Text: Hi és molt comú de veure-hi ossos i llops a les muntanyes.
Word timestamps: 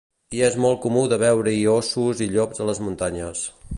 Hi 0.35 0.39
és 0.45 0.55
molt 0.63 0.79
comú 0.85 1.03
de 1.11 1.19
veure-hi 1.23 1.59
ossos 1.73 2.25
i 2.27 2.29
llops 2.37 2.65
a 2.65 2.71
les 2.71 2.83
muntanyes. 2.87 3.45